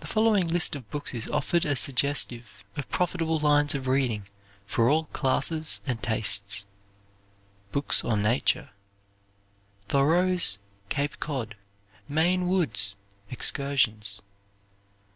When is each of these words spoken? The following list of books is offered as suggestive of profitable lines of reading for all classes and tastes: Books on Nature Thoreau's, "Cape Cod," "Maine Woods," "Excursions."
The 0.00 0.08
following 0.08 0.48
list 0.48 0.74
of 0.74 0.90
books 0.90 1.14
is 1.14 1.28
offered 1.28 1.64
as 1.64 1.78
suggestive 1.78 2.64
of 2.76 2.90
profitable 2.90 3.38
lines 3.38 3.72
of 3.76 3.86
reading 3.86 4.26
for 4.66 4.88
all 4.90 5.04
classes 5.12 5.80
and 5.86 6.02
tastes: 6.02 6.66
Books 7.70 8.04
on 8.04 8.20
Nature 8.20 8.70
Thoreau's, 9.86 10.58
"Cape 10.88 11.20
Cod," 11.20 11.54
"Maine 12.08 12.48
Woods," 12.48 12.96
"Excursions." 13.30 14.22